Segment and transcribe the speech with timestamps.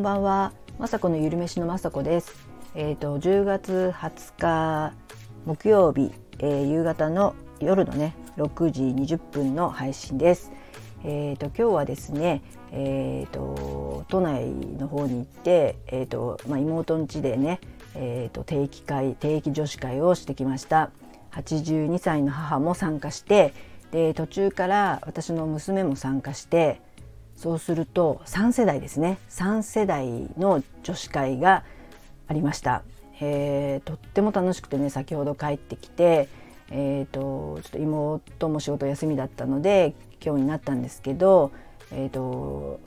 [0.00, 2.34] んばんは、まさこのゆるめしのまさこです。
[2.74, 4.94] えっ、ー、と10月20日
[5.44, 10.52] 木曜日、えー、夕方の夜のね6時20分の配信です。
[11.04, 12.42] えっ、ー、と今日はですね、
[12.72, 17.60] えっ、と都内の方に行って、えっ、とまあ、妹ん家でね、
[17.94, 20.92] えっ、と定期会定期女子会をしてきました。
[21.32, 23.52] 82歳の母も参加して
[23.90, 26.80] で途中から私の娘も参加して
[27.40, 29.16] そうすると3世代ですね。
[29.30, 31.64] 3世代の女子会が
[32.28, 32.82] ありました、
[33.18, 36.28] えー、とっても楽しくてね先ほど帰ってきて、
[36.70, 41.50] えーと、ちょっと妹も仕事休みだったので今日になったんですけど、
[41.92, 42.78] えーと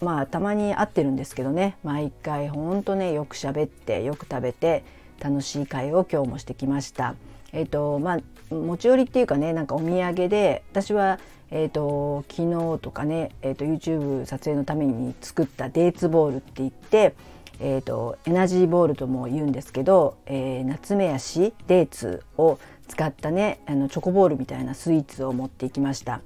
[0.00, 1.76] まあたまに会ってるんですけどね。
[1.82, 4.84] 毎回ほんとねよく喋ってよく食べて
[5.20, 7.14] 楽しい会を今日もしてきました。
[7.52, 11.18] えーとまあ、持ち寄りっていうかねなんかお土産で私は
[11.50, 17.14] えーと、昨日とかね、えーと、YouTube 撮影のために作ったデーツボールって言って、
[17.60, 26.20] えーと、エナジーボールとも言うんですけど、えー、夏目やしデーツを使ったねあのチョコボールみたいなスイーツを持っていきました。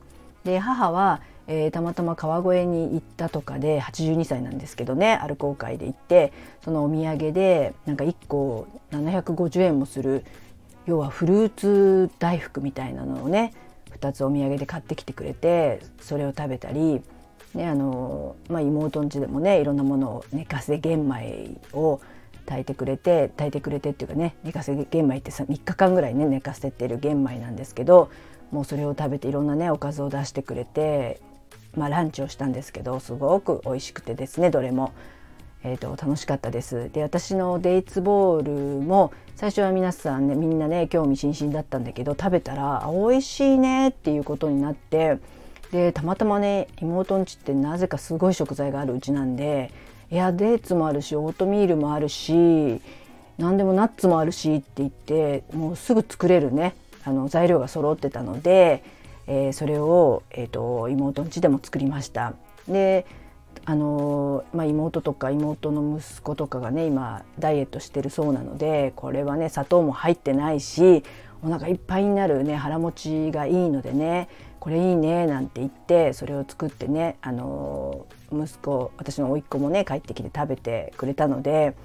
[0.45, 6.33] で母は、えー、たまたま川越に行ったとかで82歳なんですけどねアルコー会で行って
[6.65, 10.25] そのお土産でなんか1個750円もする
[10.87, 13.53] 要はフルーツ大福みたいなのをね
[13.99, 17.03] 2つお土産で買ってきてくれてそれを食べたり、
[17.55, 22.01] ねあのまあ、妹ん家でもねいろんなものを寝かせ玄米を
[22.47, 28.11] 炊いてくれて炊いてくれてっていうかね寝かせ玄米ってさ3日間ぐらいね寝かせてる玄米なんですけど
[28.51, 31.21] もうそれを食べていろんなねおかずを出してくれて、
[31.77, 34.93] まあ、ランチをしたんですけどすごく美味しくてですねどれも。
[35.65, 36.91] えーと、楽しかったです。
[36.93, 38.53] で私のデイツボール
[38.85, 45.19] も最初は皆さんねみんなね興味津々だったんだけど食べたら美味しいねっていうことになって
[45.73, 49.73] でたまたまね妹んちってなぜかすごい食材があるうちなんで
[50.11, 52.81] いやデーツもあるしオートミールもあるし
[53.39, 56.75] 何でもナッツもあるしって言ってもうすぐ作れるね
[57.05, 58.85] あの材料が揃ってたので、
[59.27, 62.35] えー、それを、えーと、妹んちでも作りました。
[62.69, 63.07] で
[63.65, 71.05] あのまあ、妹とか妹の息子とかがね今ダイエットしてるそうなのでこれはね砂糖も入ってないし
[71.45, 74.29] お腹いっぱいになるね腹持ちがいいのでね
[74.59, 81.77] これいいねなんて言ってそれを作ってねあの息子私の甥っ子もね帰ってきて食べてくれたので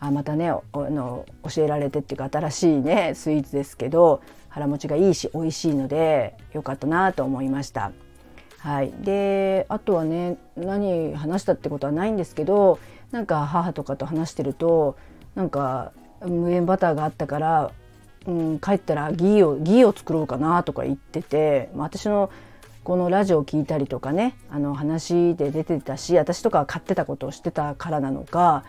[0.00, 7.92] あまたねあの教えられてっていうか新しいねスイーツですけど腹持ちがいいし美味しいのでよかったなと思いました。
[8.62, 12.78] はい、であとはね何話したってことはないんですけど
[13.10, 14.96] なんか母とかと話してると
[15.34, 15.90] なんか
[16.24, 17.72] 無塩バターがあったから、
[18.24, 22.30] うん、帰ったらギーをギーを作ろうかなとか言ってて、まあ、私の
[22.84, 28.62] このラジオを聞いたりとかねあの話で出てたし私とか買ってたことをしてたからなのか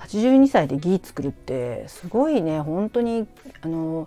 [0.00, 3.26] 82歳でギー作るってすごいね本当に
[3.62, 4.06] あの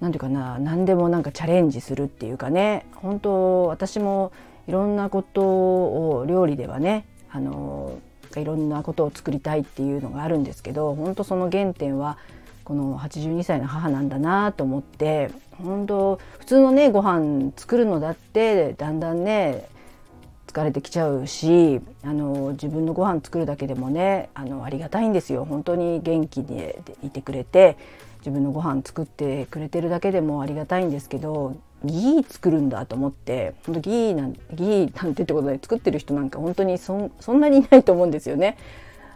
[0.00, 2.86] 何て言うかな何でもなんかチャレンジするっていうかね。
[2.96, 4.32] 本当私も
[4.68, 7.98] いろんなことを料理ではねあの
[8.36, 12.18] いろんなことを作りたいっていうのがあるんですけど本当その原点は
[12.64, 15.30] この82歳の母なんだなと思って
[15.62, 19.68] 本当普通のねご飯作るのだってだんだんね
[20.48, 25.44] 疲れてきちゃうしあの自分のご飯作るだけでもねあのありがたいんですよ。
[25.44, 27.76] 本当に元気でいてくれて。
[28.26, 31.54] 自分のご飯作ってくれてるだけでもありがたいんですけど
[31.84, 38.58] ギー作るんだと思って本当ギーなんギーなんてってことで作ってる人なんか本当にそそんなにいないと思うんですよね。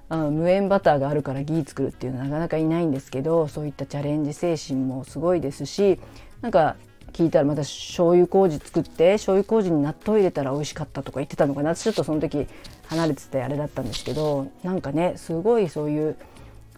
[0.08, 5.98] あ無塩バターがあるからギー作るっていうのはなかなかいないんですけどそういったチャレンジ精神もすごいですし
[6.40, 6.76] なんか
[7.12, 12.46] 聞いたらまた醤油麹作って醤油麹に納豆入れたら美味しかったとか言ってたのかなちょっとその時
[12.88, 16.16] 離れててあれだったんですけどなんかねすごいそういう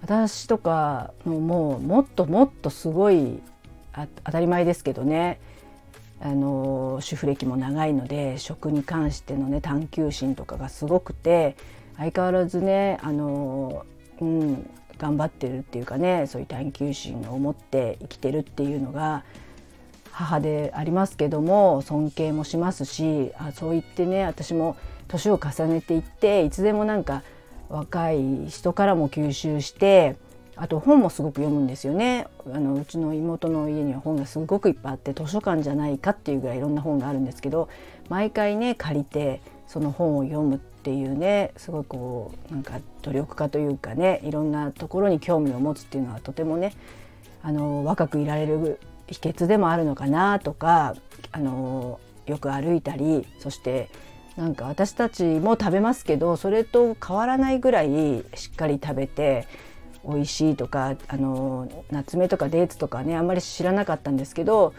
[0.02, 3.40] 私とかのもうもっともっとすごい
[3.94, 5.40] 当たり前ですけどね。
[6.24, 11.56] あの主婦歴も長いので食に関してのね探求心とかがすごくて
[11.96, 13.84] 相変わらずねあの、
[14.20, 19.24] うん、頑張ってるっていうかねそういう探求心を持って生きてるっていうのが
[20.12, 24.76] 母でありますけども尊敬もしますしあそう言ってね私も
[25.08, 27.24] 年を重ねていっていつでもなんか
[27.72, 30.16] 若い人からも吸収して
[30.56, 32.26] あと本もすごく読むんですよね。
[32.52, 37.70] あのうちの妹の家には本がすごくいっぱいあって図書館じゃないかっていうぐらいいろんな本があるんですけど
[38.10, 46.74] 毎回ね借りてその本を読むっていうねすごいこうなんか努力家というかねいろんなところに興味を持つっていうのはとてもね
[47.42, 50.94] あの若くいられる秘訣でもあるのかなとか
[51.32, 53.88] あのよく歩いたりそして
[54.36, 59.46] なんか私たちも食べますけどそれと変わらないぐらいしっかり食べて
[60.08, 64.74] 美味しいとかあのナツメとかデーツとかねあんまり知らなかったんですけど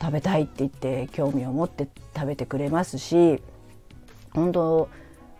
[0.00, 3.42] 食べたいって言って興味を持って食べてくれますし
[4.32, 4.88] 本当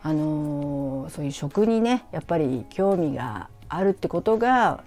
[0.03, 4.85] あのそういう食にねやっぱり興味があるってことが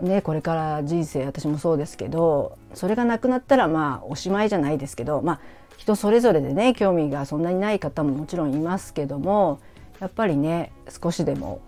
[0.00, 5.40] ねこれから人生私もそうですけどそれがなくなったらまあおしまいじゃないですけどまあ
[5.76, 9.60] 人それぞれでね興味がそんなにない方ももちろんいますけども
[10.00, 11.60] やっぱりね少しでも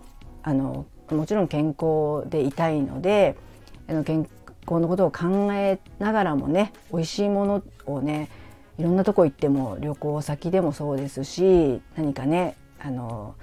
[0.43, 3.35] あのもちろん健康でいたいので
[3.87, 4.29] あの健
[4.67, 8.29] 康のことを考えながらもね美味しいものをね
[8.77, 13.35] いろんなとこ行っても旅行先でもそうですし何かねあの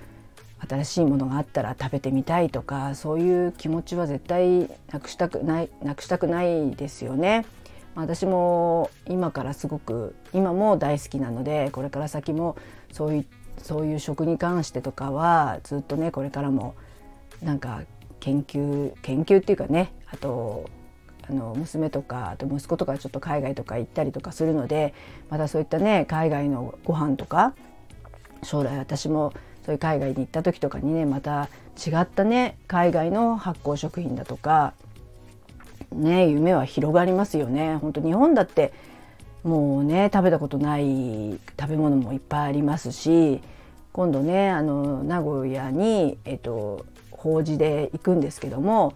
[0.66, 7.46] 新しいものがあったら食べてみたいとかそういう気持ちは絶対なくしたくないなくしたくないですよね。
[7.94, 12.56] 私も今からすごく今も大好きなのでこれから先も
[12.92, 13.26] そういう
[13.60, 16.74] そういう食に関してとかはずっとねこれからも
[17.42, 17.82] なんか
[18.20, 20.70] 研究研究っていうかねあと
[21.28, 24.94] あの娘とかあと息子とかちょっと海外とか行ったりとかするので
[25.28, 27.54] またそういったね海外のご飯とか
[28.42, 29.32] 将来私も
[29.68, 34.72] そういう海外に行った時とかにねまた違ったね海外の発酵食品だとか
[35.92, 37.76] ね夢は広がりますよね。
[37.76, 38.72] 本当日本だって
[39.44, 43.42] もうね食べたことない食べ物もいっぱいありますし
[43.92, 48.94] 今度ねあの名古屋に、えっと、法事で行くんですけども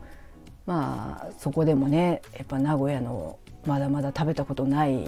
[0.65, 5.07] まあそこでもねやっぱ名古屋のまだまだ食べたことない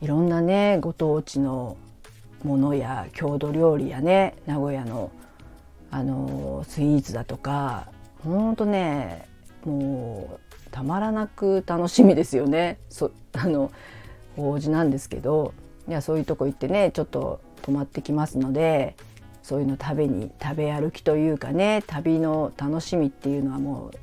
[0.00, 1.76] いろんなねご当地の
[2.44, 5.10] ものや郷土料理やね名古屋の
[5.90, 7.88] あのスイーツだとか
[8.22, 9.26] ほんとね
[9.64, 12.78] もうたまらなく楽しみですよね。
[12.90, 13.70] そ あの
[14.36, 15.54] 法事なんですけど
[15.88, 18.94] いやそういうとこ行ってねちょっと泊まってきますので
[19.42, 23.98] そういうの食べに食べ歩きというかね旅の楽しみっていうのはもう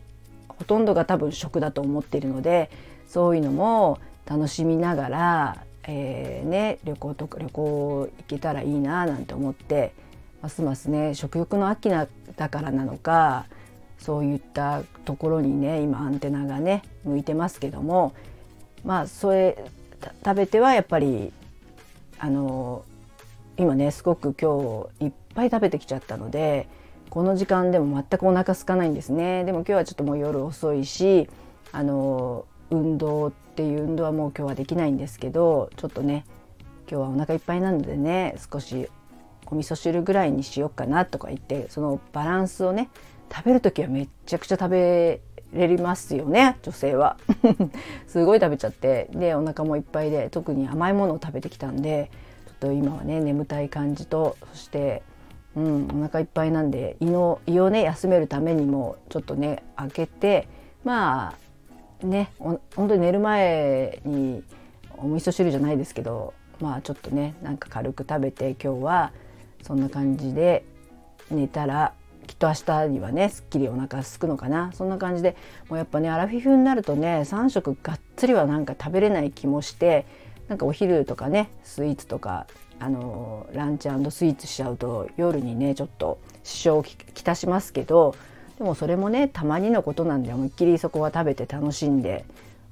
[0.48, 2.70] ほとんどが多分食だと思っているので
[3.08, 9.94] そういうのも楽しみながら、えー、ね、旅行とか旅行行けたらいいななんて思って
[10.42, 13.46] ますますね食欲の秋なだからなのか
[14.00, 18.14] そういったところにね今アンテナがね向いてますけども
[18.84, 19.58] まあそれ
[20.24, 21.32] 食べてはやっぱり
[22.20, 22.84] あの
[23.58, 26.68] 今ねすごく今日いっぱい食べてきちゃったので
[27.10, 29.46] この時間でも全くお腹空かないんですね。
[29.46, 31.30] でも今日はちょっともう夜遅いし
[31.72, 36.26] あの運動っていう運動はもう今日はできないんですけどちょっとね
[36.90, 38.90] 今日はお腹いっぱいなのでね少し
[39.48, 42.90] お味噌汁ぐらいにしようかなとか言ってそのバランスをね
[43.32, 45.22] 食べる時はめっちゃくちゃ食べ
[45.54, 47.18] れますよね女性は。
[48.08, 49.10] すごい食べちゃって。
[49.12, 52.12] でお腹もいっぱいで特に甘いものを食べてきたんで
[52.48, 55.04] ちょっと今はね眠たい感じとそして
[55.56, 60.48] うん、お腹いっぱいなんで胃の胃をね休めるためにもちょっとね開けて
[60.84, 61.45] まあ
[62.04, 64.44] ね本当に寝る前に
[64.98, 69.12] お味噌汁じゃないですけどまあちょっとねなんか軽く食べて今日は
[69.64, 70.64] そんな感じで
[71.30, 71.94] 寝たら
[72.28, 74.72] きっと明日にはねすっきりお腹すくのかな。
[74.74, 75.36] そんな感じで
[75.70, 80.06] もうやっぱねアラフィフになるとね3食がっつりはなんか食べれない気もして
[80.48, 82.48] なんかお昼とかねスイーツとか
[82.80, 88.16] あのランチスイーツしちゃうと夜にねちょっと支障をきたしますけど
[88.58, 92.26] でもそれもねたまにのことなんで思いっきりそこは食べて楽しんで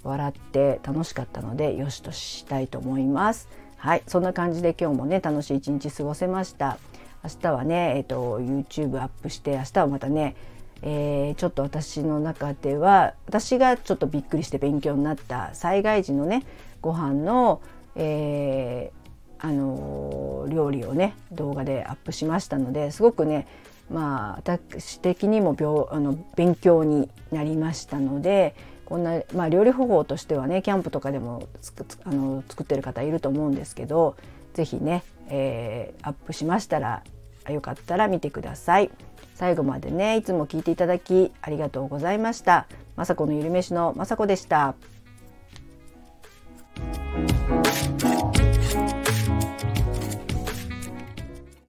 [0.03, 3.47] 笑って楽しかったのでよしとしたいと思います。
[3.77, 6.77] はいそんな感じで今日もね楽しい一日過ごせました。
[7.23, 10.35] 明日はね、えーと、YouTube アップして明日はまたね、
[10.81, 16.45] えー、ちょっと私の中では私がちょっとびっくりして勉強になった災害時のね
[16.81, 17.61] ご飯の、
[17.95, 19.03] えー
[19.45, 23.45] あの料理をね動画でアップしましたのですごくね
[23.93, 31.47] まあ私的にも病あの勉強になりましたのでこんな、まあ、料理方法としてはねキャンプとかでも
[32.03, 34.15] あの作ってる方いると思うんですけど
[34.53, 37.03] 是非ね、えー、アップしましたら
[37.49, 38.89] よかったら見てください。
[39.35, 42.67] 最後までねいつも聞いていただきありがとうございました。
[42.95, 44.75] まさこのゆるめしのまさこでした。